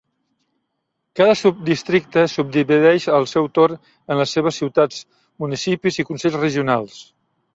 Cada 1.19 1.35
subdistricte 1.41 2.23
es 2.29 2.37
subdivideix 2.39 3.05
al 3.19 3.29
seu 3.33 3.49
torn 3.59 3.77
en 4.15 4.19
les 4.21 4.33
seves 4.37 4.59
ciutats, 4.61 5.05
municipis 5.47 6.03
i 6.05 6.07
consells 6.11 6.41
regionals. 6.43 6.97